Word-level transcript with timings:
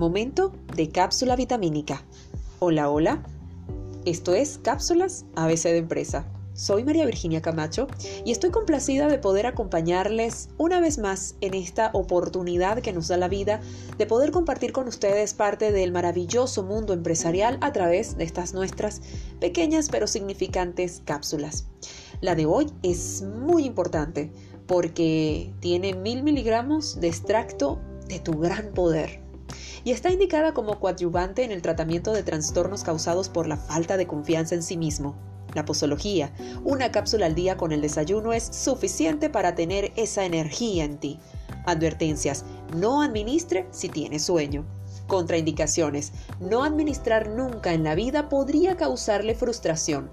Momento 0.00 0.50
de 0.74 0.88
cápsula 0.88 1.36
vitamínica. 1.36 2.02
Hola, 2.58 2.88
hola. 2.88 3.22
Esto 4.06 4.34
es 4.34 4.56
Cápsulas 4.56 5.26
ABC 5.36 5.64
de 5.64 5.76
Empresa. 5.76 6.24
Soy 6.54 6.84
María 6.84 7.04
Virginia 7.04 7.42
Camacho 7.42 7.86
y 8.24 8.32
estoy 8.32 8.48
complacida 8.50 9.08
de 9.08 9.18
poder 9.18 9.44
acompañarles 9.44 10.48
una 10.56 10.80
vez 10.80 10.96
más 10.96 11.34
en 11.42 11.52
esta 11.52 11.90
oportunidad 11.92 12.80
que 12.80 12.94
nos 12.94 13.08
da 13.08 13.18
la 13.18 13.28
vida 13.28 13.60
de 13.98 14.06
poder 14.06 14.30
compartir 14.30 14.72
con 14.72 14.88
ustedes 14.88 15.34
parte 15.34 15.70
del 15.70 15.92
maravilloso 15.92 16.62
mundo 16.62 16.94
empresarial 16.94 17.58
a 17.60 17.70
través 17.74 18.16
de 18.16 18.24
estas 18.24 18.54
nuestras 18.54 19.02
pequeñas 19.38 19.90
pero 19.90 20.06
significantes 20.06 21.02
cápsulas. 21.04 21.66
La 22.22 22.34
de 22.34 22.46
hoy 22.46 22.72
es 22.82 23.20
muy 23.20 23.66
importante 23.66 24.32
porque 24.66 25.52
tiene 25.60 25.92
mil 25.92 26.22
miligramos 26.22 26.98
de 27.02 27.08
extracto 27.08 27.78
de 28.08 28.18
tu 28.18 28.38
gran 28.38 28.72
poder 28.72 29.28
y 29.84 29.92
está 29.92 30.10
indicada 30.10 30.54
como 30.54 30.80
coadyuvante 30.80 31.44
en 31.44 31.52
el 31.52 31.62
tratamiento 31.62 32.12
de 32.12 32.22
trastornos 32.22 32.84
causados 32.84 33.28
por 33.28 33.46
la 33.46 33.56
falta 33.56 33.96
de 33.96 34.06
confianza 34.06 34.54
en 34.54 34.62
sí 34.62 34.76
mismo. 34.76 35.16
La 35.54 35.64
posología, 35.64 36.32
una 36.64 36.92
cápsula 36.92 37.26
al 37.26 37.34
día 37.34 37.56
con 37.56 37.72
el 37.72 37.80
desayuno 37.80 38.32
es 38.32 38.44
suficiente 38.44 39.30
para 39.30 39.54
tener 39.54 39.92
esa 39.96 40.24
energía 40.24 40.84
en 40.84 40.98
ti. 40.98 41.18
Advertencias, 41.66 42.44
no 42.76 43.02
administre 43.02 43.66
si 43.70 43.88
tiene 43.88 44.18
sueño. 44.18 44.64
Contraindicaciones, 45.08 46.12
no 46.38 46.62
administrar 46.62 47.30
nunca 47.30 47.72
en 47.72 47.82
la 47.82 47.96
vida 47.96 48.28
podría 48.28 48.76
causarle 48.76 49.34
frustración. 49.34 50.10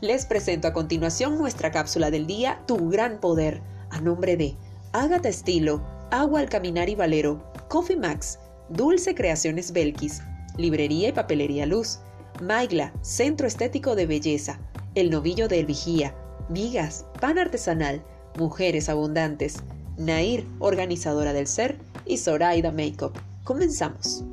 Les 0.00 0.26
presento 0.26 0.68
a 0.68 0.74
continuación 0.74 1.38
nuestra 1.38 1.70
cápsula 1.70 2.10
del 2.10 2.26
día, 2.26 2.62
Tu 2.66 2.90
Gran 2.90 3.18
Poder, 3.18 3.62
a 3.90 4.00
nombre 4.00 4.36
de 4.36 4.56
Ágata 4.92 5.28
Estilo, 5.28 5.82
Agua 6.10 6.40
al 6.40 6.50
Caminar 6.50 6.90
y 6.90 6.94
Valero, 6.94 7.50
Coffee 7.68 7.96
Max, 7.96 8.38
Dulce 8.68 9.14
Creaciones 9.14 9.72
Belkis, 9.72 10.22
Librería 10.56 11.08
y 11.08 11.12
Papelería 11.12 11.66
Luz, 11.66 12.00
Maigla, 12.42 12.92
Centro 13.02 13.46
Estético 13.46 13.94
de 13.94 14.06
Belleza, 14.06 14.58
El 14.94 15.10
Novillo 15.10 15.46
de 15.46 15.60
El 15.60 15.66
Vigía, 15.66 16.14
Vigas, 16.48 17.06
Pan 17.20 17.38
Artesanal, 17.38 18.02
Mujeres 18.38 18.88
Abundantes, 18.88 19.56
Nair, 19.96 20.46
Organizadora 20.58 21.32
del 21.32 21.46
Ser 21.46 21.78
y 22.04 22.18
Zoraida 22.18 22.72
Makeup. 22.72 23.16
Comenzamos. 23.44 24.24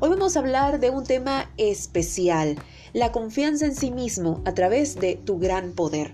Hoy 0.00 0.08
vamos 0.08 0.36
a 0.36 0.40
hablar 0.40 0.80
de 0.80 0.90
un 0.90 1.04
tema 1.04 1.50
especial, 1.58 2.56
la 2.92 3.12
confianza 3.12 3.66
en 3.66 3.74
sí 3.74 3.90
mismo 3.90 4.40
a 4.44 4.54
través 4.54 4.96
de 4.96 5.16
tu 5.16 5.38
gran 5.38 5.72
poder. 5.72 6.12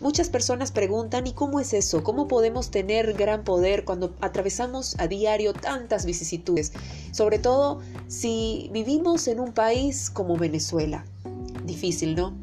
Muchas 0.00 0.28
personas 0.28 0.72
preguntan, 0.72 1.26
¿y 1.26 1.32
cómo 1.32 1.60
es 1.60 1.72
eso? 1.72 2.02
¿Cómo 2.02 2.28
podemos 2.28 2.70
tener 2.70 3.14
gran 3.14 3.44
poder 3.44 3.84
cuando 3.84 4.14
atravesamos 4.20 4.96
a 4.98 5.06
diario 5.06 5.52
tantas 5.52 6.04
vicisitudes? 6.04 6.72
Sobre 7.12 7.38
todo 7.38 7.80
si 8.08 8.70
vivimos 8.72 9.28
en 9.28 9.40
un 9.40 9.52
país 9.52 10.10
como 10.10 10.36
Venezuela. 10.36 11.04
Difícil, 11.64 12.14
¿no? 12.14 12.34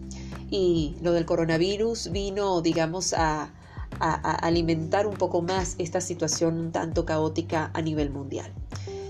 Y 0.49 0.95
lo 1.01 1.13
del 1.13 1.25
coronavirus 1.25 2.11
vino, 2.11 2.61
digamos, 2.61 3.13
a, 3.13 3.51
alimentar 3.99 5.05
un 5.07 5.13
poco 5.13 5.41
más 5.41 5.75
esta 5.77 6.01
situación 6.01 6.57
un 6.57 6.71
tanto 6.71 7.05
caótica 7.05 7.69
a 7.73 7.81
nivel 7.81 8.09
mundial. 8.09 8.51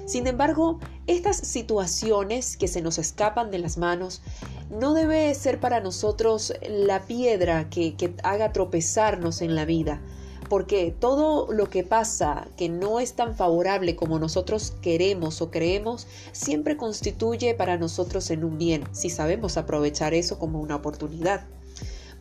Sin 0.05 0.27
embargo, 0.27 0.79
estas 1.07 1.37
situaciones 1.37 2.57
que 2.57 2.67
se 2.67 2.81
nos 2.81 2.97
escapan 2.97 3.51
de 3.51 3.59
las 3.59 3.77
manos 3.77 4.21
no 4.69 4.93
debe 4.93 5.33
ser 5.33 5.59
para 5.59 5.79
nosotros 5.79 6.53
la 6.67 7.03
piedra 7.03 7.69
que, 7.69 7.95
haga 8.23 8.51
tropezarnos 8.51 9.41
en 9.41 9.55
la 9.55 9.65
vida, 9.65 10.01
porque 10.49 10.93
todo 10.97 11.51
lo 11.53 11.69
que 11.69 11.83
pasa 11.83 12.47
que 12.57 12.67
no 12.67 12.99
es 12.99 13.13
tan 13.13 13.35
favorable 13.35 13.95
como 13.95 14.19
nosotros 14.19 14.73
queremos 14.81 15.41
o 15.41 15.51
creemos, 15.51 16.05
siempre 16.33 16.75
constituye 16.75 17.53
para 17.53 17.77
nosotros 17.77 18.29
en 18.29 18.43
un 18.43 18.57
bien, 18.57 18.83
si 18.91 19.09
sabemos 19.09 19.55
aprovechar 19.55 20.13
eso 20.13 20.37
como 20.37 20.59
una 20.59 20.75
oportunidad. 20.75 21.47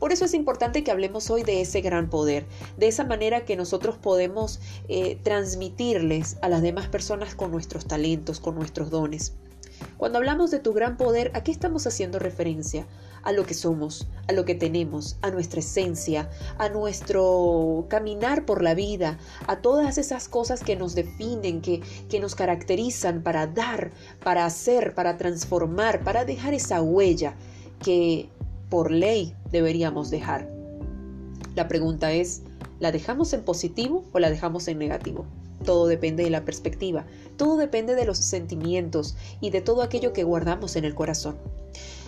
Por 0.02 0.12
eso 0.12 0.24
es 0.24 0.34
importante 0.34 0.82
que 0.82 0.90
hablemos 0.90 1.30
hoy 1.30 1.44
de 1.44 1.60
ese 1.60 1.80
gran 1.80 2.10
poder, 2.10 2.44
de 2.76 2.88
esa 2.88 3.04
manera 3.04 3.44
que 3.44 3.54
nosotros 3.54 3.98
podemos 3.98 4.58
eh, 4.88 5.16
transmitirles 5.22 6.38
a 6.42 6.48
las 6.48 6.60
demás 6.60 6.88
personas 6.88 7.36
con 7.36 7.52
nuestros 7.52 7.86
talentos, 7.86 8.40
con 8.40 8.56
nuestros 8.56 8.90
dones. 8.90 9.34
Cuando 9.98 10.18
hablamos 10.18 10.50
de 10.50 10.58
tu 10.58 10.72
gran 10.72 10.96
poder, 10.96 11.30
¿a 11.34 11.44
qué 11.44 11.52
estamos 11.52 11.86
haciendo 11.86 12.18
referencia? 12.18 12.84
A 13.22 13.30
lo 13.30 13.46
que 13.46 13.54
somos, 13.54 14.08
a 14.26 14.32
lo 14.32 14.44
que 14.44 14.56
tenemos, 14.56 15.18
a 15.22 15.30
nuestra 15.30 15.60
esencia, 15.60 16.28
a 16.58 16.68
nuestro 16.68 17.86
caminar 17.88 18.44
por 18.44 18.60
la 18.60 18.74
vida, 18.74 19.20
a 19.46 19.60
todas 19.60 19.98
esas 19.98 20.28
cosas 20.28 20.64
que 20.64 20.74
nos 20.74 20.96
definen, 20.96 21.60
que, 21.62 21.80
que 22.08 22.18
nos 22.18 22.34
caracterizan 22.34 23.22
para 23.22 23.46
dar, 23.46 23.92
para 24.24 24.46
hacer, 24.46 24.96
para 24.96 25.16
transformar, 25.16 26.02
para 26.02 26.24
dejar 26.24 26.54
esa 26.54 26.82
huella 26.82 27.36
que 27.78 28.28
por 28.72 28.90
ley 28.90 29.34
deberíamos 29.50 30.08
dejar. 30.08 30.48
La 31.54 31.68
pregunta 31.68 32.12
es, 32.12 32.40
¿la 32.80 32.90
dejamos 32.90 33.34
en 33.34 33.42
positivo 33.42 34.02
o 34.12 34.18
la 34.18 34.30
dejamos 34.30 34.66
en 34.66 34.78
negativo? 34.78 35.26
Todo 35.62 35.86
depende 35.86 36.24
de 36.24 36.30
la 36.30 36.46
perspectiva, 36.46 37.04
todo 37.36 37.58
depende 37.58 37.94
de 37.94 38.06
los 38.06 38.16
sentimientos 38.16 39.14
y 39.42 39.50
de 39.50 39.60
todo 39.60 39.82
aquello 39.82 40.14
que 40.14 40.24
guardamos 40.24 40.76
en 40.76 40.86
el 40.86 40.94
corazón. 40.94 41.36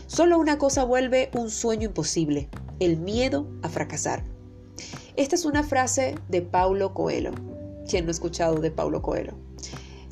Solo 0.06 0.38
una 0.38 0.56
cosa 0.56 0.84
vuelve 0.84 1.28
un 1.34 1.50
sueño 1.50 1.88
imposible, 1.88 2.48
el 2.80 2.97
miedo 2.97 3.47
a 3.60 3.69
fracasar. 3.69 4.24
Esta 5.16 5.34
es 5.34 5.44
una 5.44 5.64
frase 5.64 6.14
de 6.30 6.41
Paulo 6.41 6.94
Coelho. 6.94 7.32
¿Quién 7.91 8.06
no 8.06 8.08
ha 8.08 8.12
escuchado 8.12 8.54
de 8.54 8.70
Paulo 8.70 9.03
Coelho? 9.03 9.34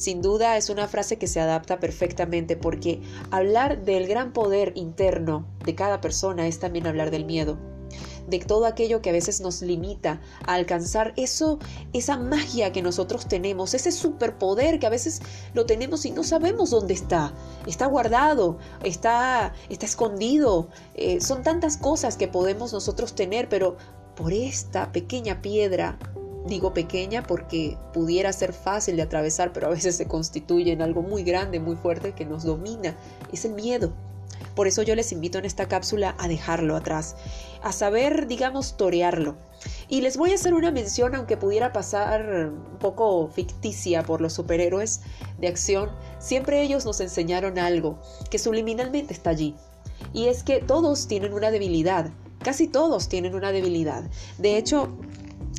Sin 0.02 0.20
duda 0.20 0.56
es 0.56 0.68
una 0.68 0.88
frase 0.88 1.16
que 1.16 1.28
se 1.28 1.38
adapta 1.38 1.78
perfectamente 1.78 2.56
porque 2.56 3.00
hablar 3.30 3.84
del 3.84 4.08
gran 4.08 4.32
poder 4.32 4.72
interno 4.74 5.46
de 5.64 5.76
cada 5.76 6.00
persona 6.00 6.48
es 6.48 6.58
también 6.58 6.88
hablar 6.88 7.12
del 7.12 7.24
miedo, 7.24 7.56
de 8.26 8.41
todo 8.41 8.66
aquello 8.66 9.00
que 9.00 9.10
a 9.10 9.12
veces 9.12 9.41
nos 9.41 9.62
limita 9.62 10.20
a 10.44 10.54
alcanzar 10.54 11.14
eso, 11.16 11.60
esa 11.92 12.16
magia 12.16 12.72
que 12.72 12.82
nosotros 12.82 13.28
tenemos, 13.28 13.74
ese 13.74 13.92
superpoder 13.92 14.80
que 14.80 14.88
a 14.88 14.91
veces 14.91 15.22
lo 15.54 15.66
tenemos 15.66 16.04
y 16.04 16.10
no 16.10 16.24
sabemos 16.24 16.70
dónde 16.70 16.94
está. 16.94 17.32
Está 17.68 17.86
guardado, 17.86 18.58
está, 18.82 19.54
está 19.68 19.86
escondido. 19.86 20.66
Eh, 20.94 21.20
son 21.20 21.44
tantas 21.44 21.76
cosas 21.76 22.16
que 22.16 22.26
podemos 22.26 22.72
nosotros 22.72 23.14
tener, 23.14 23.48
pero 23.48 23.76
por 24.16 24.32
esta 24.32 24.91
pequeña 24.91 25.41
piedra 25.42 25.96
Digo 26.47 26.75
pequeña 26.75 27.22
porque 27.22 27.76
pudiera 27.92 28.32
ser 28.32 28.53
fácil 28.53 28.97
de 28.97 29.03
atravesar, 29.03 29.53
pero 29.53 29.69
a 29.69 29.70
veces 29.70 29.97
se 29.97 30.06
constituye 30.06 30.72
en 30.72 30.82
algo 30.82 31.03
muy 31.03 31.22
grande, 31.22 31.60
muy 31.60 31.76
fuerte 31.76 32.12
que 32.12 32.25
nos 32.25 32.42
domina. 32.42 32.97
Es 33.32 33.44
el 33.44 33.53
miedo. 33.53 33.92
Por 34.54 34.66
eso 34.66 34.82
yo 34.82 34.94
les 34.94 35.12
invito 35.12 35.38
en 35.38 35.44
esta 35.44 35.66
cápsula 35.66 36.14
a 36.19 36.28
dejarlo 36.28 36.76
atrás, 36.76 37.16
a 37.62 37.72
saber, 37.72 38.26
digamos, 38.26 38.76
torearlo. 38.76 39.36
Y 39.88 40.00
les 40.00 40.16
voy 40.16 40.32
a 40.32 40.34
hacer 40.34 40.53
una 40.53 40.70
mención, 40.70 41.14
aunque 41.14 41.36
pudiera 41.36 41.72
pasar 41.72 42.50
un 42.50 42.78
poco 42.78 43.28
ficticia 43.28 44.03
por 44.03 44.20
los 44.20 44.32
superhéroes 44.34 45.00
de 45.38 45.48
acción, 45.48 45.91
siempre 46.19 46.62
ellos 46.62 46.84
nos 46.84 47.00
enseñaron 47.00 47.59
algo 47.59 47.98
que 48.30 48.38
subliminalmente 48.38 49.14
está 49.14 49.30
allí. 49.30 49.54
Y 50.12 50.26
es 50.26 50.42
que 50.42 50.60
todos 50.60 51.06
tienen 51.06 51.32
una 51.32 51.50
debilidad, 51.50 52.10
casi 52.42 52.66
todos 52.66 53.09
tienen 53.09 53.34
una 53.34 53.53
debilidad. 53.53 54.03
De 54.38 54.59
hecho, 54.59 54.88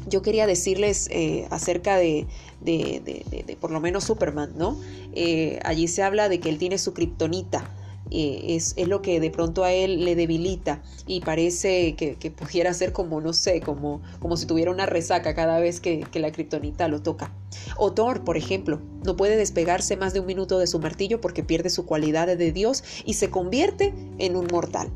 yo 0.07 0.21
quería 0.21 0.47
decirles 0.47 1.07
eh, 1.11 1.47
acerca 1.49 1.97
de, 1.97 2.27
de, 2.61 3.57
por 3.59 3.71
lo 3.71 3.79
menos 3.79 4.03
Superman, 4.03 4.53
¿no? 4.57 4.77
Eh, 5.13 5.59
allí 5.63 5.87
se 5.87 6.03
habla 6.03 6.29
de 6.29 6.39
que 6.39 6.49
él 6.49 6.57
tiene 6.57 6.77
su 6.77 6.93
kriptonita. 6.93 7.69
Eh, 8.11 8.55
es, 8.55 8.75
lo 8.87 9.01
que 9.01 9.19
de 9.19 9.31
pronto 9.31 9.63
a 9.63 9.71
él 9.71 10.05
le 10.05 10.15
debilita 10.15 10.83
y 11.07 11.21
parece 11.21 11.95
que, 11.95 12.31
pudiera 12.31 12.73
ser 12.73 12.91
como, 12.91 13.21
no 13.21 13.33
sé, 13.33 13.61
como, 13.61 14.01
como 14.19 14.37
si 14.37 14.45
tuviera 14.45 14.69
una 14.69 14.85
resaca 14.85 15.33
cada 15.33 15.59
vez 15.59 15.79
que, 15.79 16.01
que 16.11 16.19
la 16.19 16.31
kriptonita 16.31 16.87
lo 16.89 17.01
toca. 17.01 17.31
O 17.77 17.91
Thor, 17.93 18.23
por 18.23 18.37
ejemplo, 18.37 18.79
no 19.03 19.15
puede 19.15 19.35
despegarse 19.35 19.97
más 19.97 20.13
de 20.13 20.19
un 20.19 20.27
minuto 20.27 20.59
de 20.59 20.67
su 20.67 20.79
martillo 20.79 21.21
porque 21.21 21.43
pierde 21.43 21.69
su 21.69 21.85
cualidad 21.85 22.27
de 22.27 22.51
Dios 22.51 22.83
y 23.05 23.13
se 23.13 23.31
convierte 23.31 23.93
en 24.19 24.35
un 24.35 24.47
mortal. 24.51 24.91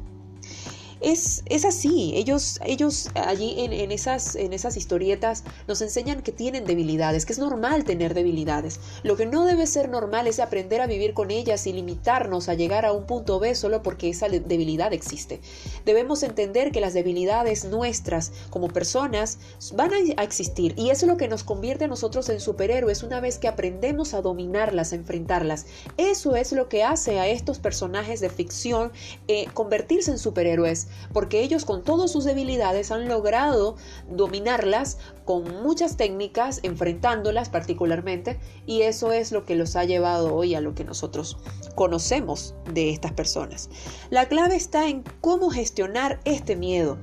Es, 1.02 1.44
así, 1.66 2.14
ellos, 2.16 2.60
ellos 2.66 3.10
allí 3.14 3.56
en, 3.58 3.92
esas, 3.92 4.36
en 4.36 4.54
esas 4.54 4.78
historietas 4.78 5.44
nos 5.68 5.82
enseñan 5.82 6.22
que 6.22 6.32
tienen 6.32 6.66
debilidades, 6.66 7.26
que 7.26 7.34
es 7.34 7.40
normal 7.40 7.84
tener 7.84 8.14
debilidades. 8.14 8.80
Lo 9.04 9.16
que 9.16 9.26
no 9.26 9.46
debe 9.46 9.68
ser 9.68 9.90
normal 9.90 10.28
es 10.28 10.40
aprender 10.40 10.82
a 10.82 10.88
vivir 10.88 11.14
con 11.14 11.30
ellas 11.32 11.68
y 11.68 11.74
limitarnos 11.74 12.50
a 12.50 12.56
llegar 12.56 12.86
a 12.86 12.94
un 12.94 13.06
punto 13.06 13.40
B 13.40 13.54
solo 13.56 13.84
porque 13.84 14.10
esa 14.10 14.28
debilidad 14.28 14.94
existe. 14.94 15.40
Debemos 15.86 16.24
entender 16.24 16.72
que 16.72 16.82
las 16.82 16.94
debilidades 16.94 17.66
nuestras 17.66 18.32
como 18.50 18.68
personas 18.70 19.38
van 19.74 19.92
a 19.94 20.24
existir 20.24 20.74
y 20.78 20.90
eso 20.90 21.06
es 21.06 21.12
lo 21.12 21.18
que 21.18 21.28
nos 21.28 21.44
convierte 21.44 21.86
a 21.86 21.88
nosotros 21.88 22.30
en 22.30 22.40
superhéroes 22.40 23.04
una 23.04 23.20
vez 23.20 23.38
que 23.38 23.48
aprendemos 23.48 24.14
a 24.14 24.22
dominarlas, 24.22 24.92
a 24.94 24.96
enfrentarlas. 24.96 25.66
Eso 25.98 26.36
es 26.36 26.52
lo 26.52 26.70
que 26.70 26.84
hace 26.84 27.20
a 27.20 27.28
estos 27.28 27.60
personajes 27.60 28.20
de 28.20 28.30
ficción 28.30 28.92
eh, 29.28 29.46
convertirse 29.54 30.12
en 30.12 30.18
superhéroes 30.18 30.87
porque 31.13 31.42
ellos 31.42 31.66
con 31.66 31.84
todas 31.84 32.12
sus 32.12 32.24
debilidades 32.24 32.92
han 32.92 33.07
logrado 33.07 33.75
dominarlas 34.10 34.98
con 35.25 35.63
muchas 35.63 35.98
técnicas, 35.98 36.60
enfrentándolas 36.63 37.50
particularmente, 37.50 38.39
y 38.66 38.81
eso 38.81 39.12
es 39.12 39.31
lo 39.31 39.45
que 39.45 39.56
los 39.56 39.75
ha 39.75 39.84
llevado 39.84 40.36
hoy 40.36 40.56
a 40.56 40.62
lo 40.62 40.75
que 40.75 40.84
nosotros 40.84 41.38
conocemos 41.75 42.56
de 42.74 42.92
estas 42.92 43.13
personas. 43.13 43.69
La 44.10 44.28
clave 44.28 44.56
está 44.56 44.88
en 44.88 45.04
cómo 45.22 45.50
gestionar 45.50 46.19
este 46.25 46.56
miedo. 46.56 46.98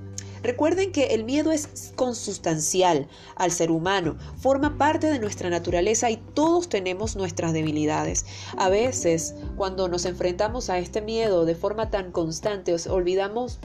Recuerden 0.44 0.92
que 0.92 1.14
el 1.14 1.24
miedo 1.24 1.52
es 1.52 1.94
consustancial 1.96 3.08
al 3.34 3.50
ser 3.50 3.70
humano, 3.70 4.18
forma 4.36 4.76
parte 4.76 5.06
de 5.06 5.18
nuestra 5.18 5.48
naturaleza 5.48 6.10
y 6.10 6.18
todos 6.18 6.68
tenemos 6.68 7.16
nuestras 7.16 7.54
debilidades. 7.54 8.26
A 8.58 8.68
veces, 8.68 9.34
cuando 9.56 9.88
nos 9.88 10.04
enfrentamos 10.04 10.68
a 10.68 10.78
este 10.78 11.00
miedo 11.00 11.46
de 11.46 11.54
forma 11.54 11.88
tan 11.88 12.12
constante, 12.12 12.76
olvidamos 12.90 13.58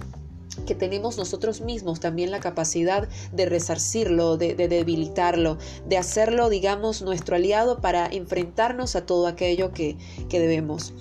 que 0.66 0.76
tenemos 0.76 1.18
nosotros 1.18 1.62
mismos 1.62 2.00
también 2.00 2.32
la 2.32 2.40
capacidad 2.40 3.08
de 3.32 3.46
resarcirlo, 3.46 4.38
de, 4.38 4.56
debilitarlo, 4.56 5.58
de 5.88 5.98
hacerlo, 5.98 6.50
digamos, 6.50 7.02
nuestro 7.02 7.36
aliado 7.36 7.80
para 7.82 8.08
enfrentarnos 8.08 8.96
a 8.96 9.06
todo 9.06 9.28
aquello 9.28 9.72
que, 9.72 9.98
que 10.30 10.40
debemos. 10.40 10.94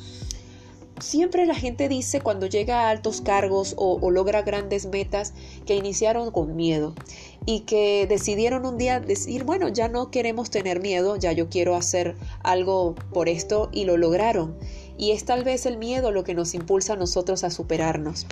Siempre 1.00 1.46
la 1.46 1.55
gente 1.55 1.88
dice 1.88 2.20
cuando 2.20 2.46
llega 2.46 2.82
a 2.82 2.90
altos 2.90 3.20
cargos 3.20 3.75
o, 3.76 4.10
logra 4.10 4.43
grandes 4.43 4.87
metas 4.87 5.32
que 5.64 5.76
iniciaron 5.76 6.32
con 6.32 6.56
miedo 6.56 6.94
y 7.46 7.60
que 7.60 8.06
decidieron 8.08 8.66
un 8.66 8.78
día 8.78 8.99
decir, 8.99 9.44
bueno, 9.44 9.69
ya 9.69 9.88
no 9.88 10.10
queremos 10.10 10.50
tener 10.50 10.81
miedo, 10.81 11.16
ya 11.16 11.32
yo 11.32 11.49
quiero 11.49 11.76
hacer 11.76 12.16
algo 12.43 12.96
por 13.12 13.28
esto 13.28 13.69
y 13.72 13.84
lo 13.84 13.96
lograron. 13.96 14.58
Y 14.99 15.12
es 15.12 15.25
tal 15.25 15.45
vez 15.45 15.65
el 15.65 15.79
miedo 15.79 16.11
lo 16.11 16.25
que 16.25 16.35
nos 16.35 16.55
impulsa 16.55 16.95
a 16.95 16.97
nosotros 16.97 17.45
a 17.45 17.50
superarnos. 17.50 18.27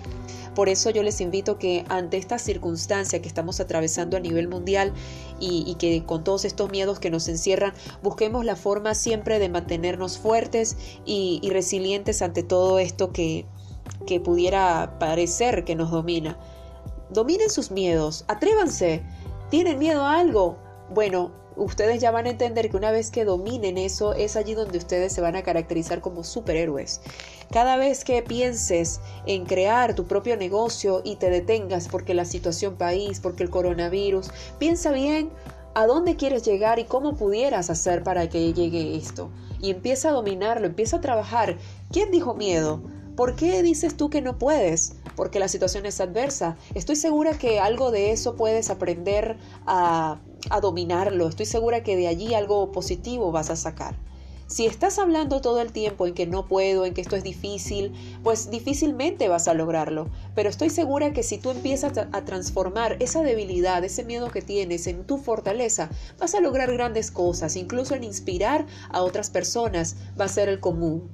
Por 0.53 0.69
eso 0.69 0.89
yo 0.89 1.01
les 1.01 1.21
invito 1.21 1.57
que 1.57 1.85
ante 1.87 2.17
esta 2.17 2.37
circunstancia 2.37 3.21
que 3.21 3.27
estamos 3.27 3.59
atravesando 3.59 4.17
a 4.17 4.19
nivel 4.19 4.49
mundial 4.49 4.91
y, 5.39 5.75
que 5.75 6.03
con 6.05 6.23
todos 6.23 6.45
estos 6.45 6.69
miedos 6.69 6.99
que 6.99 7.09
nos 7.09 7.27
encierran, 7.29 7.73
busquemos 8.03 8.43
la 8.43 8.55
forma 8.55 8.95
siempre 8.95 9.39
de 9.39 9.49
mantenernos 9.49 10.17
fuertes 10.17 10.75
y, 11.05 11.47
resilientes 11.49 12.21
ante 12.21 12.43
todo 12.43 12.79
esto 12.79 13.13
que, 13.13 13.45
que 14.05 14.19
pudiera 14.19 14.97
parecer 14.99 15.63
que 15.63 15.75
nos 15.75 15.89
domina. 15.89 16.37
Dominen 17.11 17.49
sus 17.49 17.71
miedos, 17.71 18.25
atrévanse. 18.27 19.03
¿Tienen 19.49 19.79
miedo 19.79 20.03
a 20.03 20.19
algo? 20.19 20.57
Bueno, 20.89 21.31
ustedes 21.57 21.99
ya 21.99 22.11
van 22.11 22.27
a 22.27 22.29
entender 22.29 22.69
que 22.69 22.77
una 22.77 22.91
vez 22.91 23.11
que 23.11 23.25
dominen 23.25 23.77
eso, 23.77 24.13
es 24.13 24.35
allí 24.35 24.53
donde 24.53 24.77
ustedes 24.77 25.11
se 25.11 25.21
van 25.21 25.35
a 25.35 25.43
caracterizar 25.43 26.01
como 26.01 26.23
superhéroes. 26.23 27.01
Cada 27.51 27.77
vez 27.77 28.03
que 28.03 28.21
pienses 28.21 28.99
en 29.25 29.45
crear 29.45 29.95
tu 29.95 30.05
propio 30.05 30.37
negocio 30.37 31.01
y 31.03 31.15
te 31.15 31.29
detengas 31.29 31.87
porque 31.87 32.13
la 32.13 32.25
situación 32.25 32.75
país, 32.75 33.19
porque 33.19 33.43
el 33.43 33.49
coronavirus, 33.49 34.29
piensa 34.59 34.91
bien 34.91 35.29
a 35.73 35.85
dónde 35.85 36.15
quieres 36.15 36.43
llegar 36.43 36.79
y 36.79 36.85
cómo 36.85 37.15
pudieras 37.15 37.69
hacer 37.69 38.03
para 38.03 38.29
que 38.29 38.53
llegue 38.53 38.95
esto. 38.95 39.29
Y 39.61 39.71
empieza 39.71 40.09
a 40.09 40.13
dominarlo, 40.13 40.67
empieza 40.67 40.97
a 40.97 41.01
trabajar. 41.01 41.57
¿Quién 41.91 42.11
dijo 42.11 42.33
miedo? 42.33 42.81
¿Por 43.15 43.35
qué 43.35 43.63
dices 43.63 43.97
tú 43.97 44.09
que 44.09 44.21
no 44.21 44.37
puedes? 44.37 44.93
Porque 45.15 45.39
la 45.39 45.47
situación 45.47 45.87
es 45.87 45.99
adversa. 45.99 46.55
Estoy 46.75 46.95
segura 46.95 47.37
que 47.37 47.59
algo 47.59 47.89
de 47.89 48.11
eso 48.11 48.35
puedes 48.35 48.69
aprender 48.69 49.37
a 49.65 50.19
a 50.49 50.59
dominarlo. 50.61 51.27
Estoy 51.27 51.45
segura 51.45 51.83
que 51.83 51.95
de 51.95 52.07
allí 52.07 52.33
algo 52.33 52.71
positivo 52.71 53.31
vas 53.31 53.49
a 53.49 53.55
sacar. 53.55 53.95
Si 54.47 54.65
estás 54.65 54.97
hablando 54.97 55.41
todo 55.41 55.59
el 55.59 55.73
tiempo 55.73 56.07
en 56.07 56.13
que 56.13 56.25
no 56.25 56.47
puedo, 56.47 56.85
en 56.85 56.93
que 56.93 57.01
esto 57.01 57.17
es 57.17 57.23
difícil, 57.23 57.91
pues 58.23 58.49
difícilmente 58.49 59.27
vas 59.27 59.49
a 59.49 59.53
lograrlo. 59.53 60.07
Pero 60.35 60.47
estoy 60.47 60.69
segura 60.69 61.11
que 61.11 61.21
si 61.21 61.37
tú 61.37 61.51
empiezas 61.51 61.97
a, 61.97 62.23
transformar 62.23 62.95
esa 63.01 63.23
debilidad, 63.23 63.83
ese 63.83 64.05
miedo 64.05 64.31
que 64.31 64.41
tienes 64.41 64.87
en 64.87 65.03
tu 65.03 65.17
fortaleza, 65.17 65.89
vas 66.17 66.33
a 66.33 66.39
lograr 66.39 66.71
grandes 66.71 67.11
cosas, 67.11 67.57
incluso 67.57 67.93
en 67.93 68.05
inspirar 68.05 68.65
a 68.89 69.01
otras 69.01 69.29
personas 69.29 69.97
va 70.17 70.25
a 70.25 70.29
ser 70.29 70.47
el 70.47 70.61
común. 70.61 71.09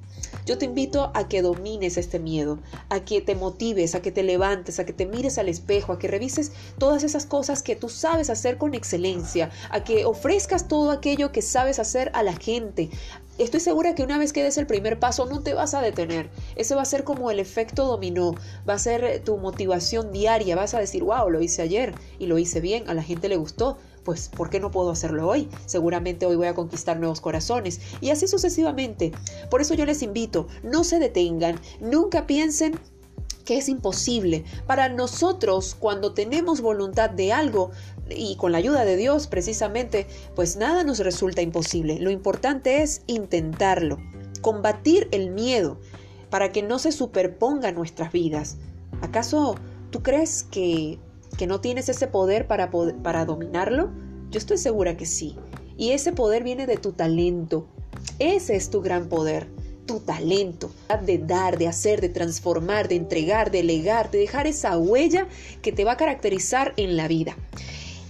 Yo 0.46 0.58
te 0.58 0.66
invito 0.66 1.10
a 1.14 1.26
que 1.26 1.42
domines 1.42 1.96
este 1.96 2.18
miedo, 2.18 2.58
a 2.88 3.00
que 3.00 3.20
te 3.20 3.34
motives, 3.34 3.94
a 3.94 4.02
que 4.02 4.12
te 4.12 4.22
levantes, 4.22 4.78
a 4.78 4.84
que 4.84 4.92
te 4.92 5.06
mires 5.06 5.38
al 5.38 5.48
espejo, 5.48 5.92
a 5.92 5.98
que 5.98 6.06
revises 6.06 6.52
todas 6.78 7.02
esas 7.02 7.26
cosas 7.26 7.62
que 7.62 7.76
tú 7.76 7.88
sabes 7.88 8.30
hacer 8.30 8.58
con 8.58 8.74
excelencia, 8.74 9.50
a 9.70 9.84
que 9.84 10.04
ofrezcas 10.04 10.68
todo 10.68 10.90
aquello 10.90 11.32
que 11.32 11.42
sabes 11.42 11.78
hacer 11.78 12.10
a 12.14 12.22
la 12.22 12.34
gente, 12.34 12.90
Estoy 13.36 13.58
segura 13.58 13.96
que 13.96 14.04
una 14.04 14.16
vez 14.16 14.32
que 14.32 14.44
des 14.44 14.58
el 14.58 14.66
primer 14.68 15.00
paso 15.00 15.26
no 15.26 15.42
te 15.42 15.54
vas 15.54 15.74
a 15.74 15.80
detener. 15.80 16.30
Ese 16.54 16.76
va 16.76 16.82
a 16.82 16.84
ser 16.84 17.02
como 17.02 17.32
el 17.32 17.40
efecto 17.40 17.84
dominó, 17.84 18.36
va 18.68 18.74
a 18.74 18.78
ser 18.78 19.22
tu 19.24 19.38
motivación 19.38 20.12
diaria, 20.12 20.54
vas 20.54 20.74
a 20.74 20.78
decir, 20.78 21.02
wow, 21.02 21.28
lo 21.28 21.42
hice 21.42 21.60
ayer 21.60 21.94
y 22.20 22.26
lo 22.26 22.38
hice 22.38 22.60
bien, 22.60 22.88
a 22.88 22.94
la 22.94 23.02
gente 23.02 23.28
le 23.28 23.36
gustó, 23.36 23.76
pues 24.04 24.28
¿por 24.28 24.50
qué 24.50 24.60
no 24.60 24.70
puedo 24.70 24.90
hacerlo 24.90 25.28
hoy? 25.28 25.48
Seguramente 25.66 26.26
hoy 26.26 26.36
voy 26.36 26.46
a 26.46 26.54
conquistar 26.54 27.00
nuevos 27.00 27.20
corazones 27.20 27.80
y 28.00 28.10
así 28.10 28.28
sucesivamente. 28.28 29.10
Por 29.50 29.60
eso 29.60 29.74
yo 29.74 29.84
les 29.84 30.02
invito, 30.02 30.46
no 30.62 30.84
se 30.84 31.00
detengan, 31.00 31.58
nunca 31.80 32.28
piensen 32.28 32.78
que 33.44 33.58
es 33.58 33.68
imposible. 33.68 34.44
Para 34.66 34.88
nosotros, 34.88 35.76
cuando 35.78 36.14
tenemos 36.14 36.60
voluntad 36.60 37.10
de 37.10 37.32
algo, 37.32 37.70
y 38.10 38.36
con 38.36 38.52
la 38.52 38.58
ayuda 38.58 38.84
de 38.84 38.96
Dios 38.96 39.26
precisamente, 39.26 40.06
pues 40.34 40.56
nada 40.56 40.84
nos 40.84 40.98
resulta 40.98 41.42
imposible. 41.42 41.98
Lo 41.98 42.10
importante 42.10 42.82
es 42.82 43.02
intentarlo, 43.06 43.98
combatir 44.40 45.08
el 45.10 45.30
miedo 45.30 45.78
para 46.30 46.52
que 46.52 46.62
no 46.62 46.78
se 46.78 46.92
superponga 46.92 47.72
nuestras 47.72 48.12
vidas. 48.12 48.56
¿Acaso 49.00 49.56
tú 49.90 50.02
crees 50.02 50.44
que, 50.44 50.98
que 51.38 51.46
no 51.46 51.60
tienes 51.60 51.88
ese 51.88 52.06
poder 52.06 52.46
para, 52.46 52.70
para 52.70 53.24
dominarlo? 53.24 53.90
Yo 54.30 54.38
estoy 54.38 54.58
segura 54.58 54.96
que 54.96 55.06
sí. 55.06 55.36
Y 55.76 55.90
ese 55.90 56.12
poder 56.12 56.44
viene 56.44 56.66
de 56.66 56.76
tu 56.76 56.92
talento. 56.92 57.66
Ese 58.18 58.56
es 58.56 58.70
tu 58.70 58.80
gran 58.80 59.08
poder 59.08 59.48
tu 59.86 60.00
talento, 60.00 60.70
de 61.04 61.18
dar, 61.18 61.58
de 61.58 61.68
hacer, 61.68 62.00
de 62.00 62.08
transformar, 62.08 62.88
de 62.88 62.96
entregar, 62.96 63.50
de 63.50 63.62
legar, 63.62 64.10
de 64.10 64.18
dejar 64.18 64.46
esa 64.46 64.76
huella 64.78 65.26
que 65.62 65.72
te 65.72 65.84
va 65.84 65.92
a 65.92 65.96
caracterizar 65.96 66.74
en 66.76 66.96
la 66.96 67.08
vida. 67.08 67.36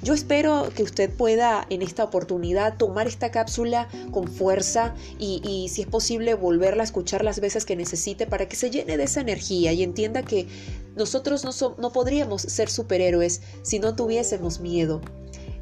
Yo 0.05 0.13
espero 0.13 0.69
que 0.75 0.83
usted 0.83 1.09
pueda 1.09 1.67
en 1.71 1.81
esta 1.81 2.05
oportunidad 2.05 2.77
tomar 2.77 3.07
esta 3.07 3.31
cápsula 3.31 3.89
con 4.11 4.29
fuerza 4.29 4.95
y, 5.19 5.71
si 5.71 5.81
es 5.81 5.89
posible 5.89 6.35
volverla 6.35 6.83
a 6.83 6.85
escuchar 6.85 7.25
las 7.25 7.41
veces 7.41 7.65
que 7.65 7.75
necesite 7.75 8.27
para 8.27 8.47
que 8.47 8.55
se 8.55 8.71
llene 8.71 8.99
de 8.99 9.05
esa 9.05 9.23
energía 9.23 9.73
y 9.73 9.83
entienda 9.83 10.23
que 10.23 10.47
nosotros 10.95 11.43
no, 11.43 11.77
no 11.79 11.91
podríamos 11.91 12.43
ser 12.43 12.69
superhéroes 12.69 13.41
si 13.63 13.79
no 13.79 13.97
tuviésemos 13.97 14.61
miedo. 14.61 15.01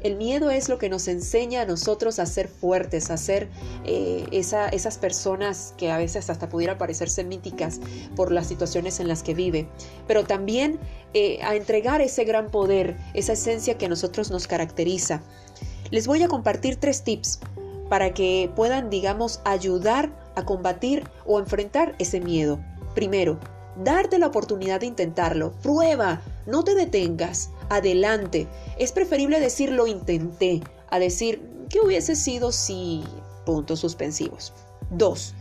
El 0.03 0.17
miedo 0.17 0.51
es 0.51 0.67
lo 0.67 0.77
que 0.77 0.89
nos 0.89 1.07
enseña 1.07 1.61
a 1.61 1.65
nosotros 1.65 2.19
a 2.19 2.25
ser 2.25 2.49
fuertes, 2.49 3.09
a 3.09 3.15
ser 3.15 3.47
eh, 3.85 4.25
esas 4.31 4.97
personas 4.97 5.73
que 5.77 5.91
a 5.91 5.97
veces 5.97 6.29
hasta 6.29 6.49
pudieran 6.49 6.77
parecerse 6.77 7.23
míticas 7.23 7.79
por 8.15 8.33
las 8.33 8.47
situaciones 8.47 8.99
en 8.99 9.07
las 9.07 9.23
que 9.23 9.33
vive, 9.33 9.69
pero 10.05 10.25
también 10.25 10.77
eh, 11.13 11.39
a 11.41 11.55
entregar 11.55 12.01
ese 12.01 12.25
gran 12.25 12.51
poder, 12.51 12.97
esa 13.13 13.31
esencia 13.33 13.77
que 13.77 13.85
a 13.85 13.89
nosotros 13.89 14.29
nos 14.29 14.45
caracteriza. 14.45 15.21
Les 15.89 16.05
voy 16.05 16.21
a 16.21 16.27
compartir 16.27 16.75
tres 16.75 17.03
tips 17.03 17.39
para 17.87 18.13
que 18.13 18.51
puedan, 18.55 18.89
digamos, 18.89 19.39
ayudar 19.45 20.11
a 20.35 20.43
combatir 20.43 21.03
o 21.25 21.39
enfrentar 21.39 21.95
ese 21.99 22.19
miedo. 22.19 22.59
Primero, 22.93 23.39
darte 23.83 24.19
la 24.19 24.27
oportunidad 24.27 24.81
de 24.81 24.87
intentarlo. 24.87 25.53
Prueba, 25.61 26.21
no 26.45 26.63
te 26.63 26.75
detengas, 26.75 27.49
adelante. 27.69 28.47
Es 28.77 28.91
preferible 28.91 29.39
decir 29.39 29.71
lo 29.71 29.87
intenté 29.87 30.61
a 30.89 30.99
decir 30.99 31.41
qué 31.69 31.79
hubiese 31.79 32.15
sido 32.15 32.51
si... 32.51 33.03
puntos 33.45 33.79
suspensivos. 33.79 34.53
2. 34.91 35.33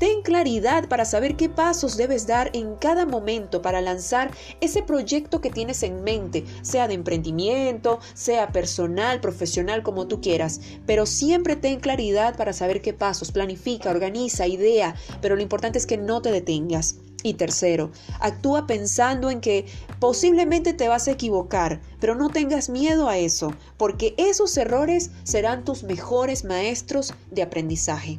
Ten 0.00 0.22
claridad 0.22 0.88
para 0.88 1.04
saber 1.04 1.36
qué 1.36 1.50
pasos 1.50 1.98
debes 1.98 2.26
dar 2.26 2.50
en 2.54 2.74
cada 2.76 3.04
momento 3.04 3.60
para 3.60 3.82
lanzar 3.82 4.30
ese 4.62 4.82
proyecto 4.82 5.42
que 5.42 5.50
tienes 5.50 5.82
en 5.82 6.02
mente, 6.02 6.46
sea 6.62 6.88
de 6.88 6.94
emprendimiento, 6.94 8.00
sea 8.14 8.50
personal, 8.50 9.20
profesional, 9.20 9.82
como 9.82 10.06
tú 10.06 10.22
quieras. 10.22 10.62
Pero 10.86 11.04
siempre 11.04 11.54
ten 11.54 11.80
claridad 11.80 12.34
para 12.34 12.54
saber 12.54 12.80
qué 12.80 12.94
pasos, 12.94 13.30
planifica, 13.30 13.90
organiza, 13.90 14.46
idea, 14.46 14.94
pero 15.20 15.36
lo 15.36 15.42
importante 15.42 15.76
es 15.76 15.84
que 15.84 15.98
no 15.98 16.22
te 16.22 16.32
detengas. 16.32 16.96
Y 17.22 17.34
tercero, 17.34 17.90
actúa 18.18 18.66
pensando 18.66 19.30
en 19.30 19.40
que 19.40 19.66
posiblemente 19.98 20.72
te 20.72 20.88
vas 20.88 21.06
a 21.06 21.12
equivocar, 21.12 21.80
pero 22.00 22.14
no 22.14 22.30
tengas 22.30 22.68
miedo 22.68 23.08
a 23.08 23.18
eso, 23.18 23.52
porque 23.76 24.14
esos 24.16 24.56
errores 24.56 25.10
serán 25.24 25.64
tus 25.64 25.82
mejores 25.82 26.44
maestros 26.44 27.14
de 27.30 27.42
aprendizaje. 27.42 28.18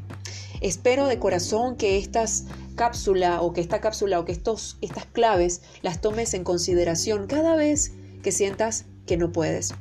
Espero 0.62 1.08
de 1.08 1.18
corazón 1.18 1.76
que 1.76 1.98
estas 1.98 2.46
cápsula 2.76 3.42
o 3.42 3.54
que 3.54 3.62
esta 3.62 3.82
cápsula 3.82 4.20
o 4.20 4.26
que 4.26 4.32
estos, 4.32 4.78
estas 4.82 5.06
claves 5.06 5.62
las 5.82 6.02
tomes 6.02 6.34
en 6.34 6.44
consideración 6.44 7.28
cada 7.28 7.56
vez 7.56 7.94
que 8.22 8.32
sientas 8.32 8.86
que 9.06 9.18
no 9.18 9.32
puedes. 9.32 9.74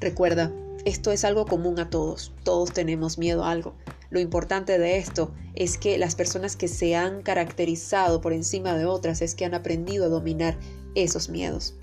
Recuerda, 0.00 0.52
esto 0.84 1.10
es 1.10 1.24
algo 1.24 1.46
común 1.46 1.78
a 1.80 1.90
todos, 1.90 2.32
todos 2.44 2.72
tenemos 2.72 3.18
miedo 3.18 3.44
a 3.44 3.50
algo. 3.50 3.74
Lo 4.10 4.20
importante 4.20 4.78
de 4.78 4.96
esto 4.96 5.32
es 5.54 5.76
que 5.76 5.98
las 5.98 6.14
personas 6.14 6.56
que 6.56 6.68
se 6.68 6.96
han 6.96 7.22
caracterizado 7.22 8.20
por 8.20 8.32
encima 8.32 8.76
de 8.76 8.86
otras 8.86 9.20
es 9.20 9.34
que 9.34 9.44
han 9.44 9.54
aprendido 9.54 10.06
a 10.06 10.08
dominar 10.08 10.56
esos 10.94 11.28
miedos. 11.28 11.74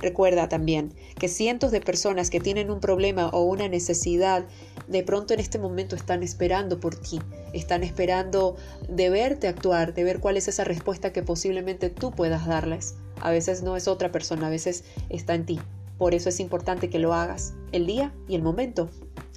Recuerda 0.00 0.48
también 0.48 0.92
que 1.18 1.28
cientos 1.28 1.70
de 1.70 1.80
personas 1.80 2.30
que 2.30 2.40
tienen 2.40 2.70
un 2.70 2.80
problema 2.80 3.28
o 3.28 3.42
una 3.42 3.68
necesidad 3.68 4.46
de 4.88 5.02
pronto 5.02 5.34
en 5.34 5.40
este 5.40 5.58
momento 5.58 5.94
están 5.94 6.22
esperando 6.22 6.80
por 6.80 6.96
ti, 6.96 7.20
están 7.52 7.84
esperando 7.84 8.56
de 8.88 9.10
verte 9.10 9.46
actuar, 9.46 9.94
de 9.94 10.04
ver 10.04 10.20
cuál 10.20 10.36
es 10.36 10.48
esa 10.48 10.64
respuesta 10.64 11.12
que 11.12 11.22
posiblemente 11.22 11.90
tú 11.90 12.10
puedas 12.10 12.46
darles. 12.46 12.96
A 13.20 13.30
veces 13.30 13.62
no 13.62 13.76
es 13.76 13.86
otra 13.88 14.10
persona, 14.10 14.46
a 14.46 14.50
veces 14.50 14.84
está 15.10 15.34
en 15.34 15.46
ti. 15.46 15.60
Por 15.98 16.14
eso 16.14 16.28
es 16.28 16.40
importante 16.40 16.90
que 16.90 16.98
lo 16.98 17.12
hagas. 17.14 17.54
El 17.72 17.86
día 17.86 18.14
y 18.28 18.34
el 18.34 18.42
momento 18.42 18.88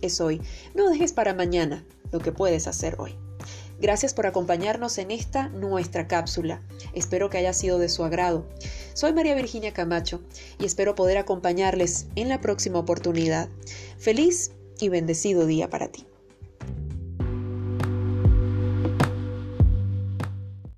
es 0.02 0.22
hoy. 0.22 0.42
No 0.76 0.90
dejes 0.90 1.12
para 1.12 1.34
mañana 1.34 1.84
lo 2.12 2.20
que 2.20 2.32
puedes 2.32 2.68
hacer 2.68 2.96
hoy. 3.00 3.16
Gracias 3.80 4.14
por 4.14 4.28
acompañarnos 4.28 5.00
en 5.00 5.10
esta 5.10 5.50
nuestra 5.50 6.08
cápsula. 6.08 6.62
Espero 6.94 7.32
que 7.32 7.40
haya 7.40 7.54
sido 7.54 7.80
de 7.80 7.90
su 7.90 8.04
agrado. 8.04 8.46
Soy 8.94 9.12
María 9.12 9.34
Virginia 9.34 9.74
Camacho 9.74 10.22
y 10.60 10.66
espero 10.66 10.94
poder 10.94 11.18
acompañarles 11.18 12.06
en 12.16 12.30
la 12.30 12.42
próxima 12.42 12.78
oportunidad. 12.78 13.50
Feliz 13.98 14.52
y 14.80 14.90
bendecido 14.90 15.48
día 15.48 15.70
para 15.70 15.88
ti. 15.88 16.06